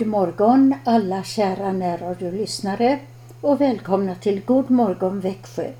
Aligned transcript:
God 0.00 0.08
morgon 0.08 0.74
alla 0.84 1.22
kära 1.22 1.72
närradiolyssnare 1.72 2.98
och 3.40 3.60
välkomna 3.60 4.14
till 4.14 4.40
God 4.44 4.70
morgon 4.70 5.20
Växjö, 5.20 5.70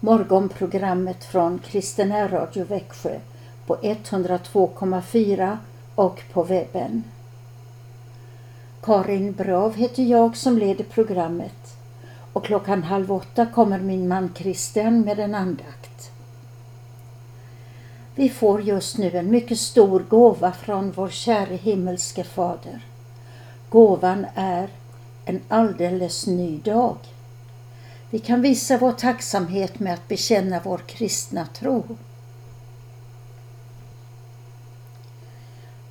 morgonprogrammet 0.00 1.24
från 1.24 1.58
Kristen 1.58 2.08
närradio 2.08 2.64
Växjö 2.64 3.18
på 3.66 3.76
102,4 3.76 5.56
och 5.94 6.22
på 6.32 6.42
webben. 6.42 7.04
Karin 8.82 9.32
Brav 9.32 9.74
heter 9.74 10.02
jag 10.02 10.36
som 10.36 10.58
leder 10.58 10.84
programmet 10.84 11.76
och 12.32 12.44
klockan 12.44 12.82
halv 12.82 13.12
åtta 13.12 13.46
kommer 13.46 13.78
min 13.78 14.08
man 14.08 14.30
Christian 14.34 15.00
med 15.00 15.18
en 15.18 15.34
andakt. 15.34 16.10
Vi 18.14 18.28
får 18.28 18.62
just 18.62 18.98
nu 18.98 19.10
en 19.10 19.30
mycket 19.30 19.58
stor 19.58 20.00
gåva 20.00 20.52
från 20.52 20.90
vår 20.90 21.08
käre 21.08 21.54
himmelske 21.54 22.24
Fader. 22.24 22.80
Gåvan 23.74 24.26
är 24.34 24.68
en 25.24 25.40
alldeles 25.48 26.26
ny 26.26 26.58
dag. 26.58 26.96
Vi 28.10 28.18
kan 28.18 28.42
visa 28.42 28.78
vår 28.78 28.92
tacksamhet 28.92 29.80
med 29.80 29.94
att 29.94 30.08
bekänna 30.08 30.60
vår 30.64 30.78
kristna 30.86 31.46
tro. 31.46 31.96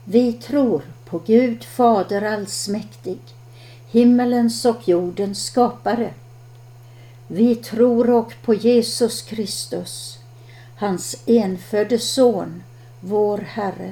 Vi 0.03 0.33
tror 0.33 0.81
på 1.05 1.19
Gud 1.19 1.63
Fader 1.63 2.21
allsmäktig, 2.21 3.19
himmelens 3.91 4.65
och 4.65 4.88
jordens 4.88 5.45
skapare. 5.45 6.13
Vi 7.27 7.55
tror 7.55 8.09
och 8.09 8.33
på 8.44 8.53
Jesus 8.53 9.21
Kristus, 9.21 10.19
hans 10.75 11.15
enfödde 11.25 12.00
son, 12.00 12.63
vår 13.00 13.38
Herre, 13.38 13.91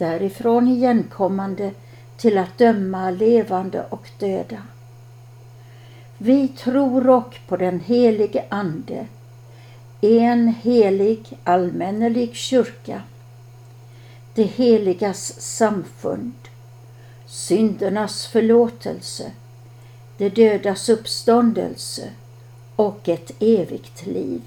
därifrån 0.00 0.68
igenkommande 0.68 1.70
till 2.16 2.38
att 2.38 2.58
döma 2.58 3.10
levande 3.10 3.84
och 3.88 4.10
döda. 4.18 4.62
Vi 6.18 6.48
tror 6.48 7.10
och 7.10 7.34
på 7.48 7.56
den 7.56 7.80
helige 7.80 8.44
Ande, 8.48 9.06
en 10.00 10.48
helig 10.48 11.38
allmännelig 11.44 12.34
kyrka, 12.34 13.02
det 14.34 14.42
heligas 14.42 15.40
samfund, 15.40 16.34
syndernas 17.26 18.26
förlåtelse, 18.26 19.32
de 20.16 20.28
dödas 20.28 20.88
uppståndelse 20.88 22.10
och 22.76 23.08
ett 23.08 23.30
evigt 23.40 24.06
liv. 24.06 24.42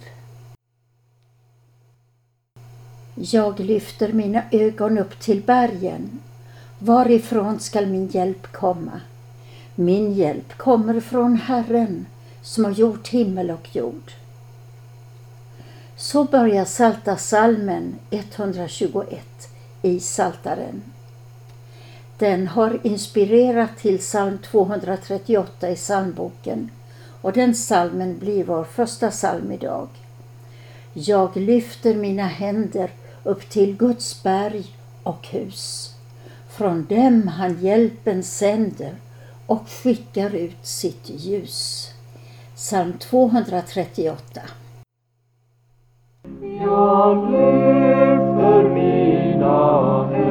Jag 3.15 3.59
lyfter 3.59 4.13
mina 4.13 4.43
ögon 4.51 4.97
upp 4.97 5.19
till 5.19 5.41
bergen. 5.41 6.19
Varifrån 6.79 7.59
skall 7.59 7.85
min 7.85 8.07
hjälp 8.07 8.51
komma? 8.51 9.01
Min 9.75 10.13
hjälp 10.13 10.57
kommer 10.57 10.99
från 10.99 11.35
Herren 11.37 12.05
som 12.41 12.65
har 12.65 12.71
gjort 12.71 13.07
himmel 13.07 13.51
och 13.51 13.75
jord. 13.75 14.11
Så 15.95 16.23
börjar 16.23 16.65
Salta 16.65 17.17
salmen 17.17 17.95
121 18.09 19.49
i 19.81 19.99
Saltaren. 19.99 20.81
Den 22.17 22.47
har 22.47 22.79
inspirerat 22.83 23.77
till 23.77 23.97
psalm 23.97 24.37
238 24.37 25.69
i 25.69 25.75
psalmboken 25.75 26.69
och 27.21 27.33
den 27.33 27.55
salmen 27.55 28.17
blir 28.19 28.43
vår 28.43 28.63
första 28.63 29.11
psalm 29.11 29.51
idag. 29.51 29.87
Jag 30.93 31.37
lyfter 31.37 31.95
mina 31.95 32.27
händer 32.27 32.89
upp 33.23 33.49
till 33.49 33.77
Guds 33.77 34.23
berg 34.23 34.65
och 35.03 35.27
hus. 35.27 35.89
Från 36.57 36.85
dem 36.85 37.27
han 37.27 37.61
hjälpen 37.61 38.23
sänder 38.23 38.95
och 39.47 39.69
skickar 39.69 40.35
ut 40.35 40.65
sitt 40.65 41.09
ljus. 41.09 41.89
Psalm 42.55 42.93
238 42.93 44.41
Jag 46.59 47.31
lyfter 47.31 48.69
mina 48.69 50.22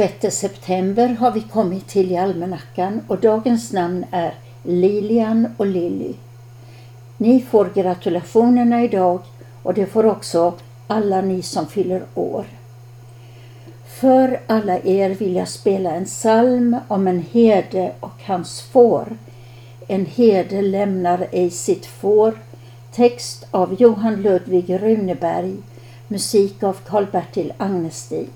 6 0.00 0.36
september 0.36 1.08
har 1.08 1.30
vi 1.30 1.40
kommit 1.40 1.88
till 1.88 2.12
i 2.12 2.16
almanackan 2.16 3.00
och 3.06 3.20
dagens 3.20 3.72
namn 3.72 4.04
är 4.10 4.34
Lilian 4.62 5.48
och 5.56 5.66
Lilly. 5.66 6.14
Ni 7.16 7.40
får 7.40 7.70
gratulationerna 7.74 8.84
idag 8.84 9.20
och 9.62 9.74
det 9.74 9.86
får 9.86 10.06
också 10.06 10.54
alla 10.86 11.20
ni 11.20 11.42
som 11.42 11.66
fyller 11.66 12.02
år. 12.14 12.44
För 13.86 14.40
alla 14.46 14.78
er 14.78 15.10
vill 15.10 15.36
jag 15.36 15.48
spela 15.48 15.90
en 15.90 16.04
psalm 16.04 16.76
om 16.88 17.08
en 17.08 17.24
herde 17.32 17.92
och 18.00 18.22
hans 18.26 18.60
får. 18.60 19.16
En 19.88 20.06
herde 20.06 20.62
lämnar 20.62 21.26
ej 21.32 21.50
sitt 21.50 21.86
får. 21.86 22.34
Text 22.92 23.46
av 23.50 23.76
Johan 23.78 24.22
Ludvig 24.22 24.82
Runeberg. 24.82 25.56
Musik 26.08 26.62
av 26.62 26.76
Karl-Bertil 26.86 27.52
Agnestig. 27.58 28.28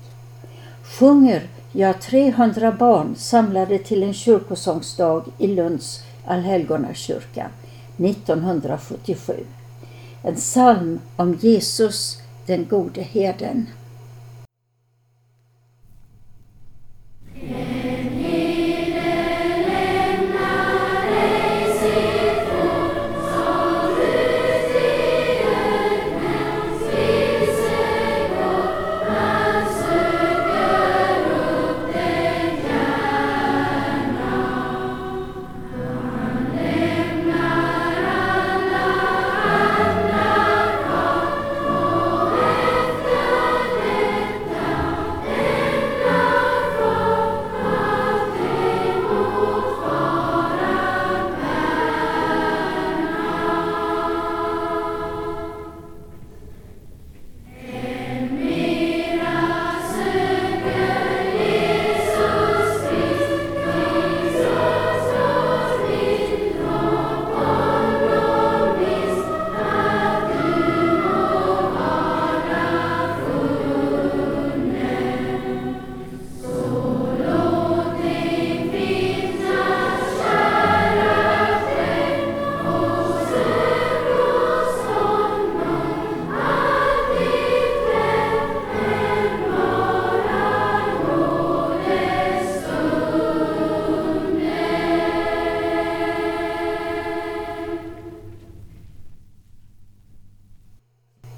Sjunger 0.83 1.47
jag 1.77 2.01
300 2.01 2.71
barn 2.71 3.15
samlade 3.15 3.77
till 3.77 4.03
en 4.03 4.13
kyrkosångsdag 4.13 5.25
i 5.37 5.47
Lunds 5.47 6.03
allhelgonakyrka 6.25 7.49
1977. 7.97 9.33
En 10.23 10.35
psalm 10.35 10.99
om 11.15 11.33
Jesus, 11.33 12.21
den 12.45 12.65
gode 12.69 13.01
herden. 13.01 13.67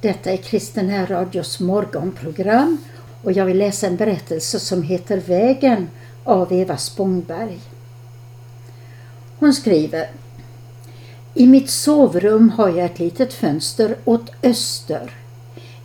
Detta 0.08 0.32
är 0.32 0.38
Kristen 0.38 1.08
radios 1.08 1.60
morgonprogram 1.60 2.78
och 3.24 3.32
jag 3.32 3.46
vill 3.46 3.58
läsa 3.58 3.88
en 3.88 3.96
berättelse 3.96 4.60
som 4.60 4.84
heter 4.84 5.18
Vägen 5.18 5.90
av 6.24 6.54
Eva 6.54 6.78
Spångberg. 6.78 7.60
Hon 9.40 9.54
skriver 9.54 10.10
I 11.34 11.48
mitt 11.48 11.70
sovrum 11.70 12.50
har 12.50 12.70
jag 12.70 12.86
ett 12.86 13.00
litet 13.00 13.34
fönster 13.34 13.96
åt 14.06 14.32
öster. 14.44 15.12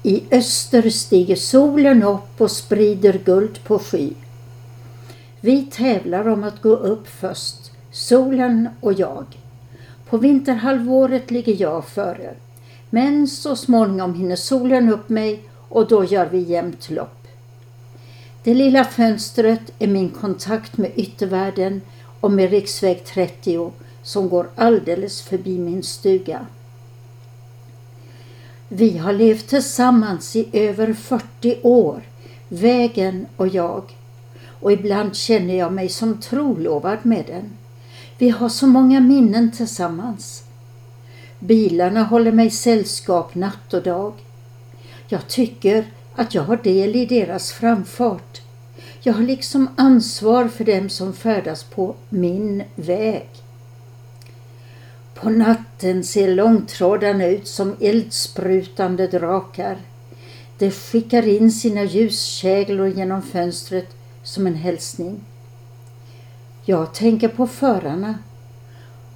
I 0.03 0.23
öster 0.31 0.91
stiger 0.91 1.37
solen 1.37 2.03
upp 2.03 2.41
och 2.41 2.51
sprider 2.51 3.21
guld 3.25 3.65
på 3.65 3.79
sky. 3.79 4.11
Vi 5.41 5.63
tävlar 5.63 6.29
om 6.29 6.45
att 6.45 6.63
gå 6.63 6.77
upp 6.77 7.09
först, 7.09 7.71
solen 7.93 8.69
och 8.81 8.93
jag. 8.93 9.27
På 10.09 10.19
vinterhalvåret 10.19 11.31
ligger 11.31 11.61
jag 11.61 11.89
före. 11.89 12.35
Men 12.95 13.29
så 13.29 13.57
småningom 13.57 14.15
hinner 14.15 14.37
solen 14.37 14.89
upp 14.89 15.09
mig 15.09 15.43
och 15.69 15.89
då 15.89 16.05
gör 16.05 16.27
vi 16.27 16.39
jämnt 16.39 16.91
lopp. 16.91 17.29
Det 18.43 18.55
lilla 18.55 18.85
fönstret 18.85 19.73
är 19.79 19.87
min 19.87 20.11
kontakt 20.11 20.77
med 20.77 20.91
yttervärlden 20.97 21.81
och 22.21 22.31
med 22.31 22.51
riksväg 22.51 23.05
30 23.05 23.73
som 24.03 24.29
går 24.29 24.51
alldeles 24.55 25.23
förbi 25.23 25.59
min 25.59 25.83
stuga. 25.83 26.47
Vi 28.69 28.99
har 28.99 29.13
levt 29.13 29.49
tillsammans 29.49 30.37
i 30.37 30.49
över 30.53 30.93
40 30.93 31.59
år, 31.63 32.03
vägen 32.49 33.27
och 33.37 33.49
jag. 33.49 33.83
Och 34.61 34.73
ibland 34.73 35.17
känner 35.17 35.55
jag 35.55 35.73
mig 35.73 35.89
som 35.89 36.21
trolovad 36.21 36.99
med 37.03 37.25
den. 37.27 37.51
Vi 38.19 38.31
har 38.31 38.49
så 38.49 38.67
många 38.67 39.01
minnen 39.01 39.53
tillsammans. 39.53 40.45
Bilarna 41.47 42.03
håller 42.03 42.33
mig 42.33 42.51
sällskap 42.51 43.35
natt 43.35 43.75
och 43.75 43.83
dag. 43.83 44.13
Jag 45.09 45.29
tycker 45.29 45.87
att 46.15 46.35
jag 46.35 46.43
har 46.43 46.57
del 46.57 46.97
i 46.97 47.07
deras 47.07 47.53
framfart. 47.53 48.41
Jag 49.01 49.13
har 49.13 49.23
liksom 49.23 49.69
ansvar 49.77 50.49
för 50.49 50.65
dem 50.65 50.89
som 50.89 51.13
färdas 51.13 51.65
på 51.65 51.95
min 52.09 52.63
väg. 52.75 53.29
På 55.15 55.31
natten 55.31 56.05
ser 56.05 56.35
långtradarna 56.35 57.27
ut 57.27 57.49
som 57.49 57.77
eldsprutande 57.81 59.07
drakar. 59.07 59.77
De 60.59 60.71
skickar 60.71 61.29
in 61.29 61.53
sina 61.53 61.85
ljuskäglor 61.85 62.89
genom 62.89 63.23
fönstret 63.23 63.97
som 64.23 64.47
en 64.47 64.55
hälsning. 64.55 65.21
Jag 66.65 66.95
tänker 66.95 67.29
på 67.29 67.47
förarna 67.47 68.19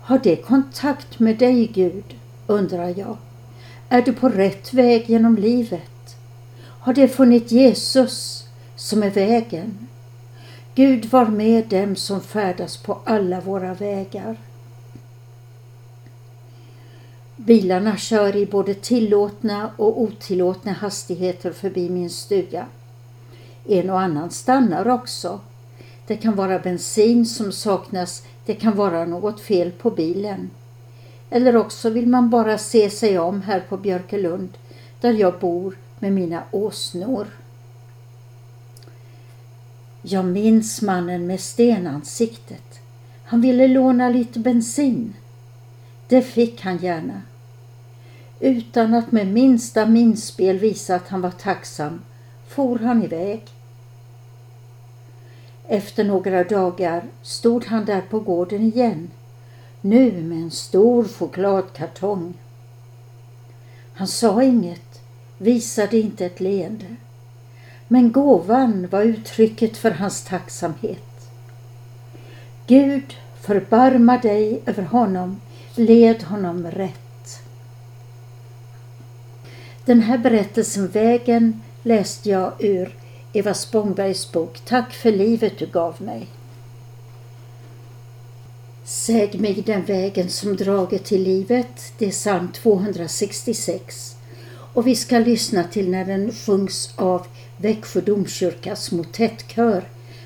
har 0.07 0.19
det 0.19 0.37
kontakt 0.37 1.19
med 1.19 1.39
dig, 1.39 1.67
Gud, 1.67 2.15
undrar 2.47 2.95
jag. 2.99 3.17
Är 3.89 4.03
du 4.03 4.13
på 4.13 4.29
rätt 4.29 4.75
väg 4.75 5.11
genom 5.11 5.37
livet? 5.37 6.17
Har 6.63 6.95
det 6.95 7.09
funnit 7.09 7.53
Jesus 7.53 8.45
som 8.77 9.03
är 9.03 9.11
vägen? 9.11 9.89
Gud 10.75 11.05
var 11.05 11.27
med 11.27 11.69
dem 11.69 11.97
som 11.97 12.21
färdas 12.21 12.77
på 12.77 12.99
alla 13.05 13.41
våra 13.41 13.75
vägar. 13.75 14.37
Bilarna 17.37 17.97
kör 17.97 18.37
i 18.37 18.47
både 18.47 18.75
tillåtna 18.75 19.71
och 19.77 20.01
otillåtna 20.01 20.73
hastigheter 20.73 21.53
förbi 21.53 21.91
min 21.91 22.11
stuga. 22.11 22.67
En 23.69 23.91
och 23.91 24.01
annan 24.01 24.31
stannar 24.31 24.89
också. 24.89 25.41
Det 26.07 26.17
kan 26.17 26.37
vara 26.37 26.59
bensin 26.59 27.27
som 27.27 27.53
saknas 27.53 28.23
det 28.47 28.55
kan 28.55 28.77
vara 28.77 29.05
något 29.05 29.41
fel 29.41 29.71
på 29.73 29.91
bilen. 29.91 30.51
Eller 31.31 31.57
också 31.57 31.91
vill 31.91 32.07
man 32.07 32.31
bara 32.31 32.59
se 32.59 32.91
sig 32.91 33.19
om 33.19 33.43
här 33.43 33.61
på 33.61 33.77
Björkelund 33.77 34.49
där 35.01 35.13
jag 35.13 35.39
bor 35.39 35.77
med 35.99 36.13
mina 36.13 36.43
åsnor. 36.51 37.27
Jag 40.03 40.25
minns 40.25 40.83
mannen 40.83 41.27
med 41.27 41.41
stenansiktet. 41.41 42.81
Han 43.25 43.41
ville 43.41 43.69
låna 43.69 44.09
lite 44.09 44.39
bensin. 44.39 45.15
Det 46.09 46.23
fick 46.23 46.61
han 46.61 46.77
gärna. 46.77 47.23
Utan 48.41 48.95
att 48.95 49.13
med 49.13 49.27
minsta 49.27 49.87
minspel 49.87 50.59
visa 50.59 50.95
att 50.95 51.09
han 51.09 51.21
var 51.21 51.31
tacksam 51.31 52.03
for 52.49 52.79
han 52.79 53.03
iväg. 53.03 53.43
Efter 55.69 56.05
några 56.05 56.45
dagar 56.45 57.03
stod 57.23 57.65
han 57.65 57.85
där 57.85 58.01
på 58.01 58.21
gården 58.21 58.63
igen, 58.63 59.11
nu 59.81 60.23
med 60.23 60.39
en 60.39 60.51
stor 60.51 61.05
chokladkartong. 61.05 62.35
Han 63.95 64.09
sa 64.09 64.43
inget, 64.43 65.01
visade 65.39 65.99
inte 65.99 66.27
ett 66.27 66.41
leende. 66.41 66.97
Men 67.89 68.13
gåvan 68.13 68.89
var 68.91 69.03
uttrycket 69.03 69.77
för 69.77 69.91
hans 69.91 70.25
tacksamhet. 70.25 71.31
Gud, 72.67 73.15
förbarma 73.41 74.19
dig 74.19 74.63
över 74.67 74.83
honom, 74.83 75.41
led 75.75 76.23
honom 76.23 76.67
rätt. 76.67 77.41
Den 79.85 80.01
här 80.01 80.19
berättelsen 80.19 80.89
Vägen 80.89 81.63
läste 81.83 82.31
jag 82.31 82.53
ur 82.59 82.95
Eva 83.37 83.55
Spångbergs 83.55 84.33
bok 84.33 84.61
Tack 84.65 84.93
för 84.95 85.13
livet 85.13 85.59
du 85.59 85.67
gav 85.67 86.03
mig. 86.03 86.27
Säg 88.85 89.39
mig 89.39 89.63
den 89.67 89.85
vägen 89.85 90.31
som 90.31 90.57
drager 90.57 90.99
till 90.99 91.23
livet. 91.23 91.93
Det 91.99 92.07
är 92.07 92.11
psalm 92.11 92.53
266. 92.53 94.17
Och 94.75 94.87
vi 94.87 94.97
ska 94.97 95.19
lyssna 95.19 95.65
till 95.65 95.91
när 95.91 96.05
den 96.05 96.33
sjungs 96.33 96.95
av 96.97 97.27
Växjö 97.57 98.01
domkyrkas 98.01 98.93
motettkör 98.93 99.85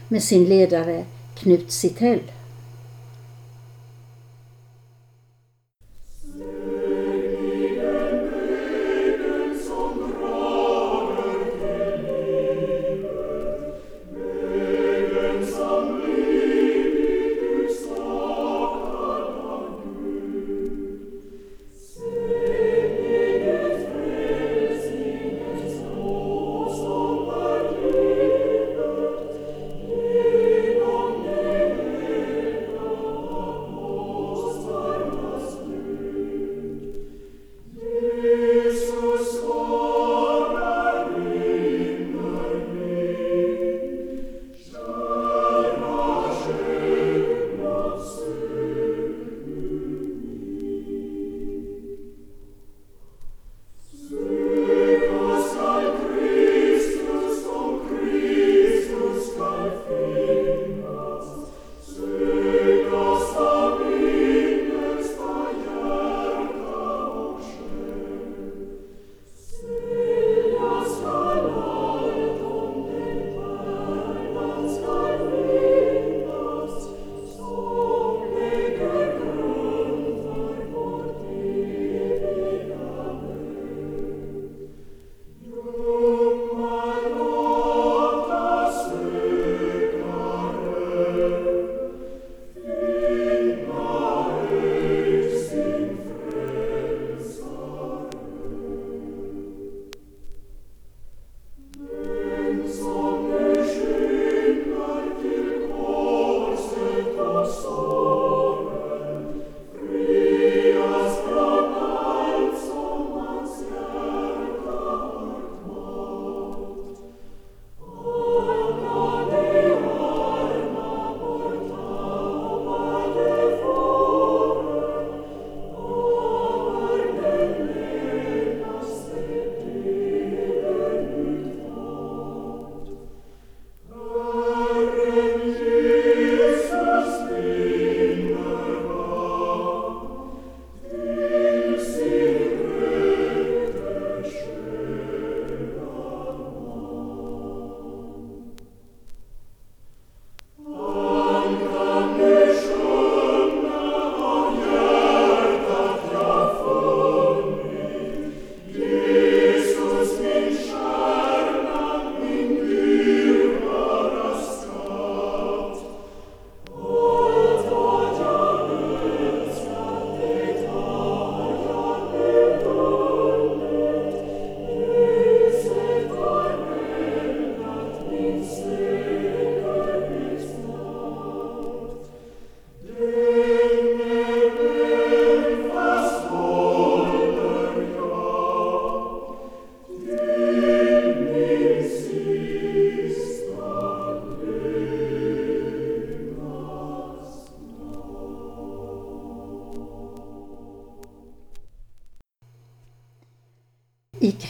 med 0.08 0.22
sin 0.22 0.44
ledare 0.44 1.04
Knut 1.34 1.72
Sittell. 1.72 2.22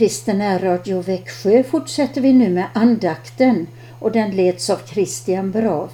Kristen 0.00 0.60
Radio 0.60 1.00
Växjö 1.00 1.62
fortsätter 1.62 2.20
vi 2.20 2.32
nu 2.32 2.48
med 2.48 2.66
andakten 2.74 3.66
och 3.98 4.12
den 4.12 4.30
leds 4.30 4.70
av 4.70 4.80
Christian 4.86 5.50
Brav. 5.50 5.90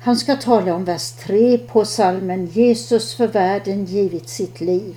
Han 0.00 0.16
ska 0.16 0.36
tala 0.36 0.74
om 0.74 0.84
vers 0.84 1.12
3 1.12 1.58
på 1.58 1.84
salmen 1.84 2.46
Jesus 2.46 3.14
för 3.14 3.26
världen 3.26 3.84
givit 3.84 4.28
sitt 4.28 4.60
liv. 4.60 4.96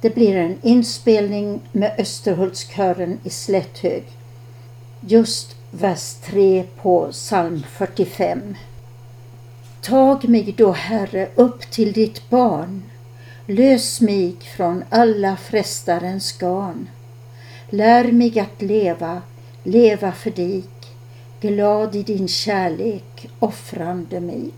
Det 0.00 0.14
blir 0.14 0.36
en 0.36 0.56
inspelning 0.62 1.60
med 1.72 1.94
Österhultskören 1.98 3.18
i 3.24 3.30
Slätthög. 3.30 4.04
Just 5.00 5.56
vers 5.70 6.14
3 6.14 6.64
på 6.82 7.08
psalm 7.10 7.62
45. 7.72 8.56
Tag 9.80 10.28
mig 10.28 10.54
då, 10.58 10.72
Herre, 10.72 11.28
upp 11.34 11.70
till 11.70 11.92
ditt 11.92 12.30
barn. 12.30 12.82
Lös 13.46 14.00
mig 14.00 14.36
från 14.56 14.84
alla 14.90 15.36
frestarens 15.36 16.32
garn. 16.32 16.88
Lär 17.74 18.12
mig 18.12 18.40
att 18.40 18.62
leva, 18.62 19.22
leva 19.64 20.12
för 20.12 20.30
dig, 20.30 20.62
glad 21.40 21.96
i 21.96 22.02
din 22.02 22.28
kärlek, 22.28 23.28
offrande 23.38 24.20
mig. 24.20 24.50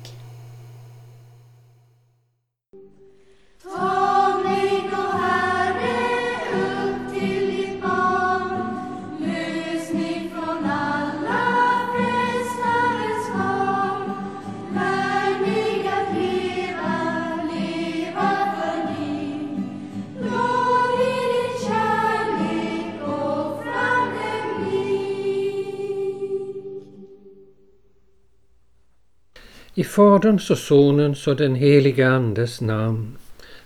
I 29.76 29.85
Faderns 29.85 30.50
och 30.50 30.59
Sonens 30.59 31.26
och 31.26 31.37
den 31.37 31.54
helige 31.54 32.09
Andes 32.09 32.61
namn. 32.61 33.16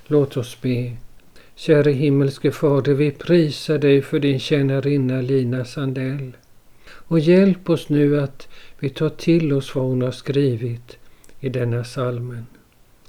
Låt 0.07 0.37
oss 0.37 0.61
be. 0.61 0.97
Käre 1.55 1.91
himmelske 1.91 2.53
Fader, 2.53 2.95
vi 2.95 3.11
prisar 3.11 3.79
dig 3.79 4.03
för 4.03 4.19
din 4.19 4.41
tjänarinna 4.41 5.21
Lina 5.21 5.65
Sandell. 5.65 6.37
Och 6.89 7.19
hjälp 7.19 7.71
oss 7.71 7.89
nu 7.89 8.21
att 8.21 8.49
vi 8.79 8.91
tar 8.91 9.09
till 9.09 9.53
oss 9.53 9.75
vad 9.75 9.85
hon 9.85 10.03
har 10.03 10.11
skrivit 10.11 10.99
i 11.41 11.49
denna 11.49 11.85
salmen. 11.85 12.47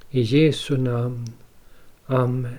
I 0.09 0.21
Jesu 0.21 0.77
namn. 0.77 1.25
Amen. 2.05 2.57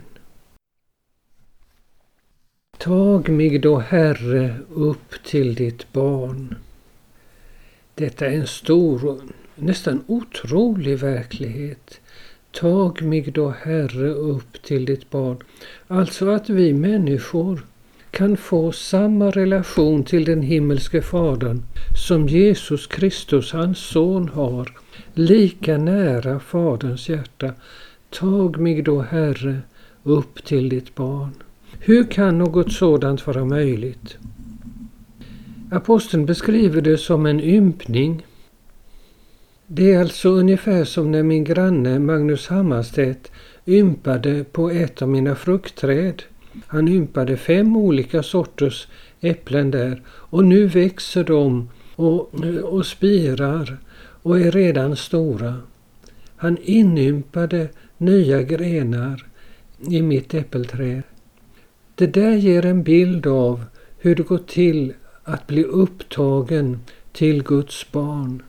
Tag 2.78 3.28
mig 3.28 3.58
då, 3.58 3.78
Herre, 3.78 4.56
upp 4.74 5.24
till 5.24 5.54
ditt 5.54 5.92
barn. 5.92 6.54
Detta 7.94 8.26
är 8.26 8.32
en 8.32 8.46
stor 8.46 9.04
och 9.06 9.20
nästan 9.62 10.04
otrolig 10.06 10.98
verklighet. 10.98 12.00
Tag 12.52 13.02
mig 13.02 13.22
då, 13.22 13.54
Herre, 13.62 14.08
upp 14.08 14.62
till 14.62 14.84
ditt 14.84 15.10
barn. 15.10 15.36
Alltså 15.86 16.28
att 16.28 16.50
vi 16.50 16.72
människor 16.72 17.64
kan 18.10 18.36
få 18.36 18.72
samma 18.72 19.30
relation 19.30 20.04
till 20.04 20.24
den 20.24 20.42
himmelske 20.42 21.02
Fadern 21.02 21.62
som 22.06 22.28
Jesus 22.28 22.86
Kristus, 22.86 23.52
hans 23.52 23.78
son, 23.78 24.28
har. 24.28 24.72
Lika 25.14 25.78
nära 25.78 26.40
Faderns 26.40 27.08
hjärta. 27.08 27.52
Tag 28.10 28.60
mig 28.60 28.82
då, 28.82 29.00
Herre, 29.00 29.58
upp 30.02 30.44
till 30.44 30.68
ditt 30.68 30.94
barn. 30.94 31.34
Hur 31.78 32.04
kan 32.04 32.38
något 32.38 32.72
sådant 32.72 33.26
vara 33.26 33.44
möjligt? 33.44 34.18
Aposteln 35.70 36.26
beskriver 36.26 36.80
det 36.80 36.98
som 36.98 37.26
en 37.26 37.40
ympning. 37.40 38.26
Det 39.72 39.92
är 39.92 40.00
alltså 40.00 40.28
ungefär 40.28 40.84
som 40.84 41.10
när 41.10 41.22
min 41.22 41.44
granne 41.44 41.98
Magnus 41.98 42.48
Hammarstedt 42.48 43.30
ympade 43.66 44.44
på 44.44 44.70
ett 44.70 45.02
av 45.02 45.08
mina 45.08 45.34
fruktträd. 45.34 46.22
Han 46.66 46.88
ympade 46.88 47.36
fem 47.36 47.76
olika 47.76 48.22
sorters 48.22 48.88
äpplen 49.20 49.70
där 49.70 50.02
och 50.08 50.44
nu 50.44 50.66
växer 50.66 51.24
de 51.24 51.68
och, 51.96 52.34
och 52.62 52.86
spirar 52.86 53.78
och 54.22 54.40
är 54.40 54.50
redan 54.50 54.96
stora. 54.96 55.56
Han 56.36 56.58
inympade 56.62 57.68
nya 57.98 58.42
grenar 58.42 59.26
i 59.88 60.02
mitt 60.02 60.34
äppelträd. 60.34 61.02
Det 61.94 62.06
där 62.06 62.36
ger 62.36 62.66
en 62.66 62.82
bild 62.82 63.26
av 63.26 63.64
hur 63.98 64.14
det 64.14 64.22
går 64.22 64.38
till 64.38 64.92
att 65.24 65.46
bli 65.46 65.64
upptagen 65.64 66.80
till 67.12 67.42
Guds 67.42 67.92
barn. 67.92 68.42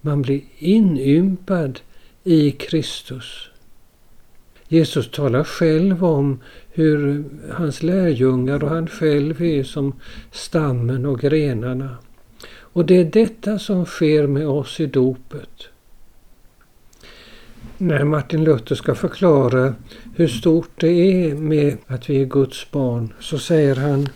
Man 0.00 0.22
blir 0.22 0.40
inympad 0.58 1.80
i 2.24 2.50
Kristus. 2.50 3.50
Jesus 4.68 5.10
talar 5.10 5.44
själv 5.44 6.04
om 6.04 6.40
hur 6.70 7.24
hans 7.52 7.82
lärjungar 7.82 8.64
och 8.64 8.70
han 8.70 8.86
själv 8.86 9.42
är 9.42 9.64
som 9.64 9.92
stammen 10.32 11.06
och 11.06 11.20
grenarna. 11.20 11.96
Och 12.48 12.86
det 12.86 12.96
är 12.96 13.04
detta 13.04 13.58
som 13.58 13.84
sker 13.84 14.26
med 14.26 14.48
oss 14.48 14.80
i 14.80 14.86
dopet. 14.86 15.68
När 17.78 18.04
Martin 18.04 18.44
Luther 18.44 18.74
ska 18.74 18.94
förklara 18.94 19.74
hur 20.14 20.28
stort 20.28 20.80
det 20.80 20.88
är 20.88 21.34
med 21.34 21.76
att 21.86 22.10
vi 22.10 22.22
är 22.22 22.26
Guds 22.26 22.70
barn 22.70 23.12
så 23.20 23.38
säger 23.38 23.76
han, 23.76 24.08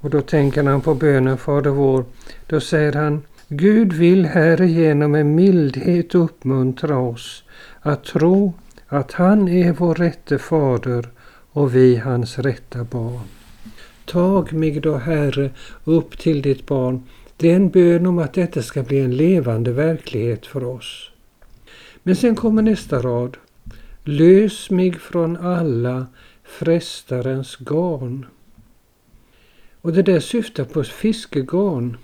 och 0.00 0.10
då 0.10 0.20
tänker 0.20 0.64
han 0.64 0.80
på 0.80 0.94
bönen 0.94 1.38
Fader 1.38 1.70
vår, 1.70 2.04
då 2.46 2.60
säger 2.60 2.92
han 2.92 3.22
Gud 3.50 3.92
vill 3.92 4.24
härigenom 4.24 5.10
med 5.10 5.26
mildhet 5.26 6.14
uppmuntra 6.14 6.98
oss 6.98 7.44
att 7.80 8.04
tro 8.04 8.52
att 8.86 9.12
han 9.12 9.48
är 9.48 9.72
vår 9.72 9.94
rätte 9.94 10.38
fader 10.38 11.08
och 11.52 11.74
vi 11.74 11.96
hans 11.96 12.38
rätta 12.38 12.84
barn. 12.84 13.24
Tag 14.04 14.52
mig 14.52 14.80
då, 14.80 14.96
Herre, 14.96 15.50
upp 15.84 16.18
till 16.18 16.42
ditt 16.42 16.66
barn. 16.66 17.02
Det 17.36 17.50
är 17.50 17.56
en 17.56 17.68
bön 17.68 18.06
om 18.06 18.18
att 18.18 18.34
detta 18.34 18.62
ska 18.62 18.82
bli 18.82 19.00
en 19.00 19.16
levande 19.16 19.72
verklighet 19.72 20.46
för 20.46 20.64
oss. 20.64 21.10
Men 22.02 22.16
sen 22.16 22.36
kommer 22.36 22.62
nästa 22.62 22.98
rad. 22.98 23.36
Lös 24.04 24.70
mig 24.70 24.92
från 24.92 25.36
alla 25.36 26.06
frestarens 26.44 27.56
garn. 27.56 28.26
Och 29.80 29.92
det 29.92 30.02
där 30.02 30.20
syftar 30.20 30.64
på 30.64 30.84
fiskegarn. 30.84 31.96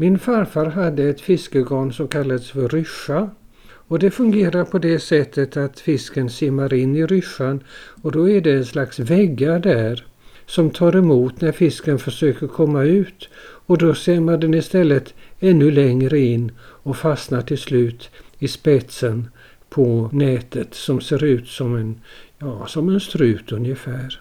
Min 0.00 0.18
farfar 0.18 0.66
hade 0.66 1.04
ett 1.04 1.20
fiskegarn 1.20 1.92
som 1.92 2.08
kallades 2.08 2.50
för 2.50 2.68
ryscha. 2.68 3.30
Och 3.62 3.98
det 3.98 4.10
fungerar 4.10 4.64
på 4.64 4.78
det 4.78 4.98
sättet 4.98 5.56
att 5.56 5.80
fisken 5.80 6.30
simmar 6.30 6.74
in 6.74 6.96
i 6.96 7.06
ryschan 7.06 7.60
och 8.02 8.12
då 8.12 8.28
är 8.28 8.40
det 8.40 8.52
en 8.52 8.64
slags 8.64 8.98
väggar 8.98 9.58
där 9.58 10.06
som 10.46 10.70
tar 10.70 10.96
emot 10.96 11.40
när 11.40 11.52
fisken 11.52 11.98
försöker 11.98 12.46
komma 12.46 12.82
ut 12.82 13.28
och 13.66 13.78
då 13.78 13.94
simmar 13.94 14.36
den 14.36 14.54
istället 14.54 15.14
ännu 15.40 15.70
längre 15.70 16.18
in 16.18 16.52
och 16.60 16.96
fastnar 16.96 17.42
till 17.42 17.58
slut 17.58 18.10
i 18.38 18.48
spetsen 18.48 19.28
på 19.68 20.10
nätet 20.12 20.74
som 20.74 21.00
ser 21.00 21.24
ut 21.24 21.48
som 21.48 21.76
en, 21.76 22.00
ja, 22.38 22.66
som 22.66 22.88
en 22.88 23.00
strut 23.00 23.52
ungefär. 23.52 24.20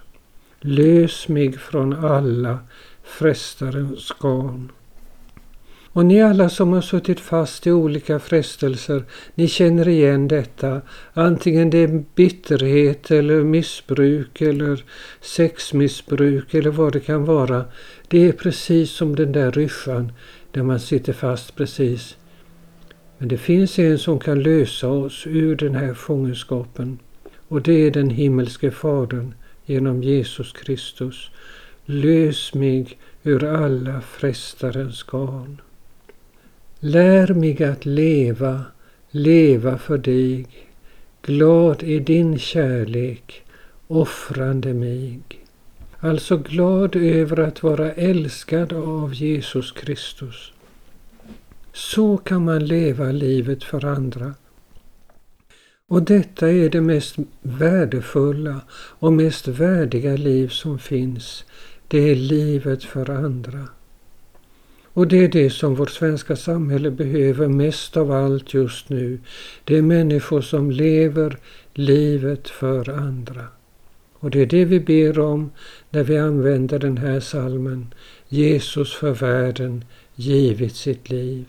Lös 0.61 1.27
mig 1.27 1.51
från 1.53 1.93
alla 2.05 2.59
frestarens 3.03 4.11
garn. 4.19 4.71
Och 5.93 6.05
ni 6.05 6.21
alla 6.21 6.49
som 6.49 6.73
har 6.73 6.81
suttit 6.81 7.19
fast 7.19 7.67
i 7.67 7.71
olika 7.71 8.19
frestelser, 8.19 9.03
ni 9.35 9.47
känner 9.47 9.87
igen 9.87 10.27
detta. 10.27 10.81
Antingen 11.13 11.69
det 11.69 11.77
är 11.77 12.03
bitterhet 12.15 13.11
eller 13.11 13.43
missbruk 13.43 14.41
eller 14.41 14.83
sexmissbruk 15.21 16.53
eller 16.53 16.69
vad 16.69 16.93
det 16.93 16.99
kan 16.99 17.25
vara. 17.25 17.65
Det 18.07 18.27
är 18.27 18.31
precis 18.31 18.91
som 18.91 19.15
den 19.15 19.31
där 19.31 19.51
ryschan 19.51 20.11
där 20.51 20.63
man 20.63 20.79
sitter 20.79 21.13
fast 21.13 21.55
precis. 21.55 22.17
Men 23.17 23.27
det 23.27 23.37
finns 23.37 23.79
en 23.79 23.99
som 23.99 24.19
kan 24.19 24.43
lösa 24.43 24.87
oss 24.87 25.27
ur 25.27 25.55
den 25.55 25.75
här 25.75 25.93
fångenskapen. 25.93 26.99
Och 27.47 27.61
det 27.61 27.73
är 27.73 27.91
den 27.91 28.09
himmelske 28.09 28.71
Fadern 28.71 29.33
genom 29.65 30.03
Jesus 30.03 30.53
Kristus. 30.53 31.29
Lös 31.85 32.53
mig 32.53 32.97
ur 33.23 33.43
alla 33.43 34.01
frestarens 34.01 35.03
garn. 35.03 35.61
Lär 36.81 37.33
mig 37.33 37.63
att 37.63 37.85
leva, 37.85 38.63
leva 39.11 39.77
för 39.77 39.97
dig, 39.97 40.47
glad 41.21 41.83
i 41.83 41.99
din 41.99 42.39
kärlek, 42.39 43.43
offrande 43.87 44.73
mig. 44.73 45.19
Alltså 45.99 46.37
glad 46.37 46.95
över 46.95 47.39
att 47.39 47.63
vara 47.63 47.91
älskad 47.91 48.73
av 48.73 49.13
Jesus 49.13 49.71
Kristus. 49.71 50.53
Så 51.73 52.17
kan 52.17 52.45
man 52.45 52.65
leva 52.65 53.11
livet 53.11 53.63
för 53.63 53.85
andra. 53.85 54.33
Och 55.87 56.03
detta 56.03 56.49
är 56.49 56.69
det 56.69 56.81
mest 56.81 57.15
värdefulla 57.41 58.61
och 58.71 59.13
mest 59.13 59.47
värdiga 59.47 60.15
liv 60.15 60.47
som 60.47 60.79
finns. 60.79 61.45
Det 61.87 62.11
är 62.11 62.15
livet 62.15 62.83
för 62.83 63.09
andra. 63.09 63.67
Och 64.93 65.07
det 65.07 65.23
är 65.23 65.27
det 65.27 65.49
som 65.49 65.75
vårt 65.75 65.89
svenska 65.89 66.35
samhälle 66.35 66.91
behöver 66.91 67.47
mest 67.47 67.97
av 67.97 68.11
allt 68.11 68.53
just 68.53 68.89
nu. 68.89 69.19
Det 69.63 69.77
är 69.77 69.81
människor 69.81 70.41
som 70.41 70.71
lever 70.71 71.37
livet 71.73 72.49
för 72.49 72.89
andra. 72.89 73.45
Och 74.13 74.31
det 74.31 74.41
är 74.41 74.45
det 74.45 74.65
vi 74.65 74.79
ber 74.79 75.19
om 75.19 75.51
när 75.89 76.03
vi 76.03 76.17
använder 76.17 76.79
den 76.79 76.97
här 76.97 77.19
salmen. 77.19 77.93
Jesus 78.27 78.93
för 78.93 79.11
världen 79.11 79.85
givit 80.15 80.75
sitt 80.75 81.09
liv. 81.09 81.45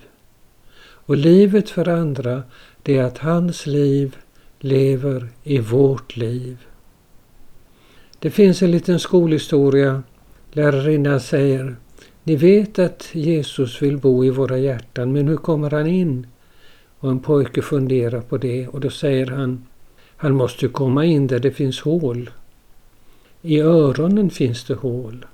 Och 0.80 1.16
livet 1.16 1.70
för 1.70 1.88
andra, 1.88 2.42
det 2.82 2.98
är 2.98 3.04
att 3.04 3.18
hans 3.18 3.66
liv 3.66 4.16
lever 4.58 5.28
i 5.42 5.58
vårt 5.58 6.16
liv. 6.16 6.56
Det 8.18 8.30
finns 8.30 8.62
en 8.62 8.70
liten 8.70 9.00
skolhistoria. 9.00 10.02
Lärarinnan 10.52 11.20
säger 11.20 11.76
ni 12.30 12.36
vet 12.36 12.78
att 12.78 13.08
Jesus 13.12 13.82
vill 13.82 13.98
bo 13.98 14.24
i 14.24 14.30
våra 14.30 14.58
hjärtan, 14.58 15.12
men 15.12 15.28
hur 15.28 15.36
kommer 15.36 15.70
han 15.70 15.86
in? 15.86 16.26
Och 16.98 17.10
en 17.10 17.20
pojke 17.20 17.62
funderar 17.62 18.20
på 18.20 18.38
det 18.38 18.68
och 18.68 18.80
då 18.80 18.90
säger 18.90 19.26
han, 19.26 19.66
han 20.16 20.34
måste 20.34 20.68
komma 20.68 21.04
in 21.04 21.26
där 21.26 21.38
det 21.38 21.50
finns 21.50 21.80
hål. 21.80 22.30
I 23.42 23.60
öronen 23.60 24.30
finns 24.30 24.64
det 24.64 24.74
hål. 24.74 25.26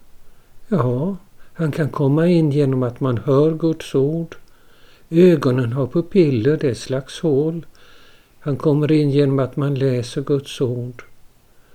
Ja, 0.68 1.16
han 1.52 1.72
kan 1.72 1.88
komma 1.88 2.26
in 2.26 2.50
genom 2.50 2.82
att 2.82 3.00
man 3.00 3.18
hör 3.18 3.50
Guds 3.54 3.94
ord. 3.94 4.36
Ögonen 5.10 5.72
har 5.72 5.86
pupiller, 5.86 6.56
det 6.56 6.66
är 6.66 6.70
ett 6.70 6.78
slags 6.78 7.20
hål. 7.20 7.66
Han 8.40 8.56
kommer 8.56 8.92
in 8.92 9.10
genom 9.10 9.38
att 9.38 9.56
man 9.56 9.74
läser 9.74 10.22
Guds 10.22 10.60
ord. 10.60 11.02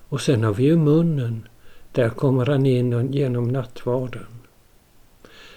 Och 0.10 0.22
sen 0.22 0.44
har 0.44 0.54
vi 0.54 0.64
ju 0.64 0.78
munnen. 0.78 1.48
Där 1.92 2.10
kommer 2.10 2.46
han 2.46 2.66
in 2.66 3.14
genom 3.14 3.48
nattvarden. 3.48 4.26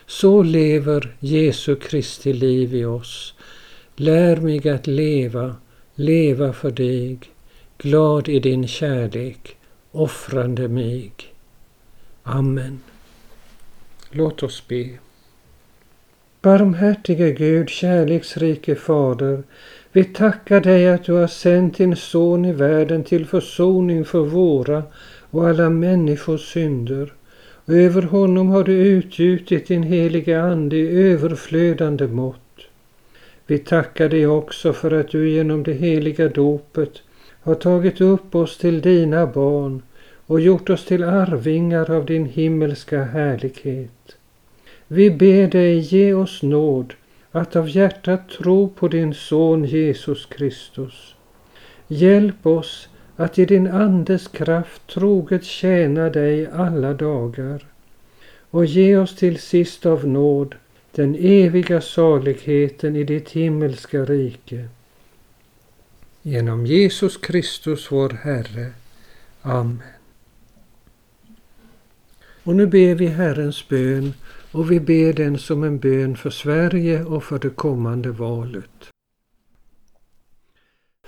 Så 0.06 0.42
lever 0.42 1.16
Jesu 1.20 1.76
Kristi 1.76 2.32
liv 2.32 2.74
i 2.74 2.84
oss. 2.84 3.34
Lär 3.96 4.36
mig 4.36 4.68
att 4.68 4.86
leva, 4.86 5.56
leva 5.94 6.52
för 6.52 6.70
dig, 6.70 7.18
glad 7.78 8.28
i 8.28 8.38
din 8.38 8.68
kärlek, 8.68 9.56
offrande 9.92 10.68
mig. 10.68 11.12
Amen. 12.22 12.80
Låt 14.10 14.42
oss 14.42 14.68
be. 14.68 14.90
Barmhärtige 16.42 17.32
Gud, 17.32 17.68
kärleksrike 17.68 18.74
Fader, 18.74 19.42
vi 19.92 20.04
tackar 20.04 20.60
dig 20.60 20.88
att 20.88 21.04
du 21.04 21.12
har 21.12 21.26
sänt 21.26 21.76
din 21.76 21.96
son 21.96 22.44
i 22.44 22.52
världen 22.52 23.04
till 23.04 23.26
försoning 23.26 24.04
för 24.04 24.20
våra 24.20 24.82
och 25.30 25.48
alla 25.48 25.70
människors 25.70 26.52
synder. 26.52 27.12
Över 27.66 28.02
honom 28.02 28.48
har 28.48 28.64
du 28.64 28.72
utgjutit 28.72 29.66
din 29.66 29.82
heliga 29.82 30.42
Ande 30.42 30.76
i 30.76 31.12
överflödande 31.12 32.06
mått. 32.06 32.60
Vi 33.46 33.58
tackar 33.58 34.08
dig 34.08 34.26
också 34.26 34.72
för 34.72 34.90
att 34.90 35.08
du 35.08 35.30
genom 35.30 35.62
det 35.62 35.72
heliga 35.72 36.28
dopet 36.28 37.02
har 37.42 37.54
tagit 37.54 38.00
upp 38.00 38.34
oss 38.34 38.58
till 38.58 38.80
dina 38.80 39.26
barn 39.26 39.82
och 40.26 40.40
gjort 40.40 40.70
oss 40.70 40.84
till 40.84 41.04
arvingar 41.04 41.90
av 41.90 42.06
din 42.06 42.26
himmelska 42.26 43.04
härlighet. 43.04 44.16
Vi 44.88 45.10
ber 45.10 45.48
dig 45.48 45.78
ge 45.78 46.14
oss 46.14 46.42
nåd 46.42 46.94
att 47.30 47.56
av 47.56 47.68
hjärtat 47.68 48.28
tro 48.28 48.68
på 48.68 48.88
din 48.88 49.14
son 49.14 49.64
Jesus 49.64 50.26
Kristus. 50.26 51.14
Hjälp 51.88 52.46
oss 52.46 52.88
att 53.16 53.38
i 53.38 53.44
din 53.44 53.66
Andes 53.66 54.28
kraft 54.28 54.86
troget 54.86 55.44
tjäna 55.44 56.10
dig 56.10 56.46
alla 56.46 56.94
dagar 56.94 57.66
och 58.50 58.66
ge 58.66 58.96
oss 58.96 59.16
till 59.16 59.38
sist 59.38 59.86
av 59.86 60.06
nåd 60.06 60.54
den 60.92 61.14
eviga 61.14 61.80
saligheten 61.80 62.96
i 62.96 63.04
ditt 63.04 63.30
himmelska 63.30 64.04
rike. 64.04 64.68
Genom 66.22 66.66
Jesus 66.66 67.16
Kristus 67.16 67.92
vår 67.92 68.10
Herre. 68.10 68.70
Amen. 69.42 69.78
Och 72.42 72.56
nu 72.56 72.66
ber 72.66 72.94
vi 72.94 73.06
Herrens 73.06 73.68
bön 73.68 74.14
och 74.52 74.70
vi 74.70 74.80
ber 74.80 75.12
den 75.12 75.38
som 75.38 75.64
en 75.64 75.78
bön 75.78 76.16
för 76.16 76.30
Sverige 76.30 77.04
och 77.04 77.24
för 77.24 77.38
det 77.38 77.50
kommande 77.50 78.10
valet. 78.10 78.93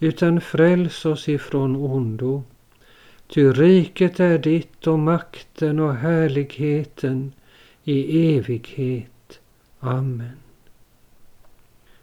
utan 0.00 0.40
fräls 0.40 1.04
oss 1.04 1.28
ifrån 1.28 1.76
ondo. 1.76 2.42
Ty 3.28 3.50
riket 3.50 4.20
är 4.20 4.38
ditt 4.38 4.86
och 4.86 4.98
makten 4.98 5.80
och 5.80 5.94
härligheten 5.94 7.32
i 7.84 8.36
evighet. 8.36 9.40
Amen. 9.80 10.36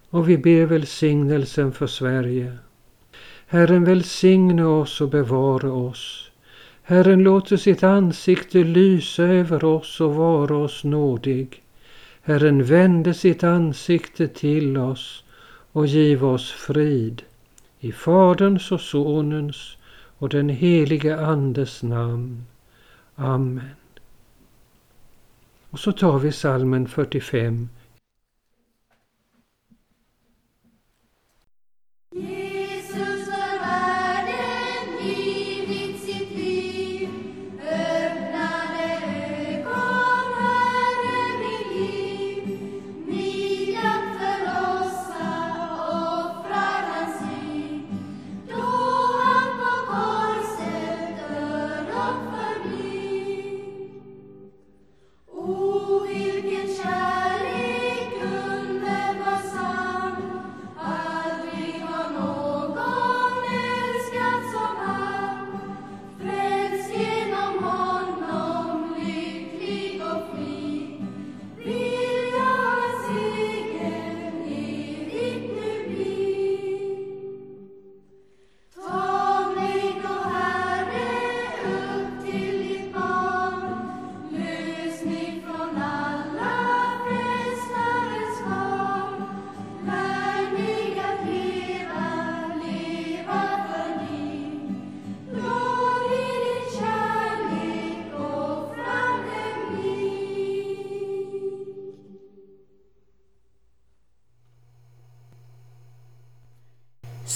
Och 0.09 0.29
vi 0.29 0.37
ber 0.37 0.65
välsignelsen 0.65 1.71
för 1.71 1.87
Sverige. 1.87 2.57
Herren 3.47 3.83
välsigne 3.83 4.63
oss 4.63 5.01
och 5.01 5.09
bevara 5.09 5.71
oss. 5.71 6.31
Herren 6.83 7.23
låter 7.23 7.57
sitt 7.57 7.83
ansikte 7.83 8.63
lysa 8.63 9.23
över 9.23 9.63
oss 9.63 10.01
och 10.01 10.15
vara 10.15 10.57
oss 10.57 10.83
nådig. 10.83 11.63
Herren 12.21 12.63
vände 12.63 13.13
sitt 13.13 13.43
ansikte 13.43 14.27
till 14.27 14.77
oss 14.77 15.23
och 15.71 15.87
giv 15.87 16.25
oss 16.25 16.51
frid. 16.51 17.21
I 17.83 17.91
Faderns 17.91 18.71
och 18.71 18.81
Sonens 18.81 19.77
och 20.17 20.29
den 20.29 20.49
helige 20.49 21.19
Andes 21.19 21.83
namn. 21.83 22.45
Amen. 23.15 23.69
Och 25.69 25.79
så 25.79 25.91
tar 25.91 26.19
vi 26.19 26.31
salmen 26.31 26.87
45 26.87 27.69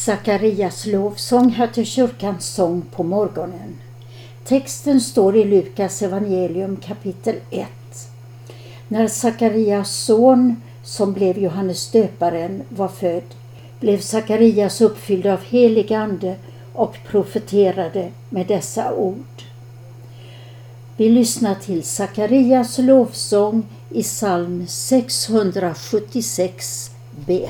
Sakarias 0.08 0.86
lovsång 0.86 1.50
hör 1.50 1.68
till 1.68 1.86
kyrkans 1.86 2.46
sång 2.46 2.82
på 2.82 3.04
morgonen. 3.04 3.78
Texten 4.46 5.02
står 5.02 5.36
i 5.36 5.46
Lukas 5.46 6.02
evangelium 6.02 6.78
kapitel 6.78 7.36
1. 7.52 7.68
När 8.88 9.08
Sakarias 9.08 9.96
son, 9.96 10.62
som 10.84 11.14
blev 11.14 11.38
Johannes 11.38 11.92
döparen, 11.92 12.64
var 12.70 12.88
född 12.88 13.24
blev 13.80 14.00
Sakarias 14.00 14.82
uppfylld 14.82 15.26
av 15.26 15.40
helig 15.40 15.94
ande 15.94 16.36
och 16.74 16.98
profeterade 17.08 18.12
med 18.30 18.48
dessa 18.48 18.94
ord. 18.94 19.44
Vi 20.98 21.10
lyssnar 21.10 21.56
till 21.56 21.84
Sakarias 21.84 22.78
lovsång 22.78 23.66
i 23.90 24.04
psalm 24.04 24.66
676b. 24.66 27.50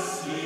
mercy. 0.00 0.39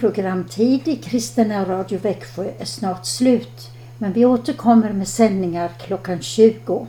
Programtid 0.00 0.88
i 0.88 0.96
Kristina 0.96 1.64
Radio 1.64 1.98
Växjö 1.98 2.50
är 2.58 2.64
snart 2.64 3.06
slut 3.06 3.70
men 3.98 4.12
vi 4.12 4.24
återkommer 4.24 4.92
med 4.92 5.08
sändningar 5.08 5.70
klockan 5.78 6.20
20. 6.20 6.86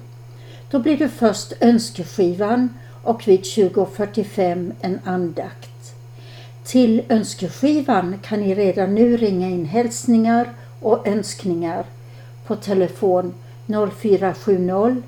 Då 0.69 0.79
blir 0.79 0.97
det 0.97 1.09
först 1.09 1.53
önskeskivan 1.59 2.69
och 3.03 3.27
vid 3.27 3.41
20.45 3.41 4.71
en 4.81 4.99
andakt. 5.03 5.95
Till 6.63 7.03
önskeskivan 7.09 8.19
kan 8.23 8.39
ni 8.39 8.55
redan 8.55 8.95
nu 8.95 9.17
ringa 9.17 9.49
in 9.49 9.65
hälsningar 9.65 10.49
och 10.79 11.07
önskningar 11.07 11.85
på 12.47 12.55
telefon 12.55 13.33
0470 14.01 15.01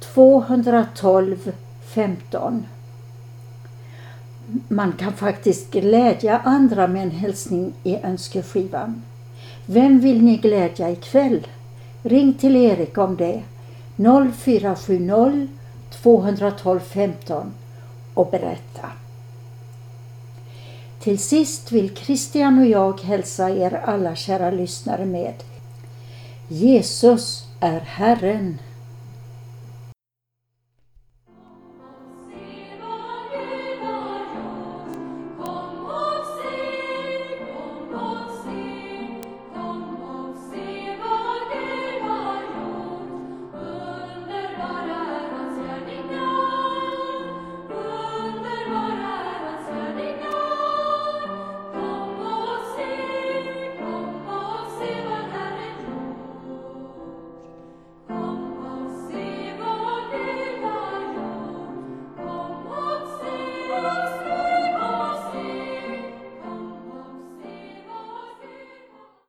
212 0.00 1.52
15. 1.94 2.66
Man 4.68 4.92
kan 4.92 5.12
faktiskt 5.12 5.70
glädja 5.70 6.38
andra 6.38 6.86
med 6.86 7.02
en 7.02 7.10
hälsning 7.10 7.72
i 7.82 7.96
önskeskivan. 7.96 9.02
Vem 9.66 10.00
vill 10.00 10.22
ni 10.22 10.36
glädja 10.36 10.90
ikväll? 10.90 11.46
Ring 12.02 12.34
till 12.34 12.56
Erik 12.56 12.98
om 12.98 13.16
det. 13.16 13.42
0470 13.96 15.48
212 16.02 16.80
15 16.80 17.52
och 18.14 18.30
berätta. 18.30 18.88
Till 21.00 21.18
sist 21.18 21.72
vill 21.72 21.96
Christian 21.96 22.58
och 22.58 22.66
jag 22.66 23.00
hälsa 23.00 23.50
er 23.50 23.80
alla 23.84 24.14
kära 24.14 24.50
lyssnare 24.50 25.04
med 25.04 25.34
Jesus 26.48 27.48
är 27.60 27.80
Herren. 27.80 28.58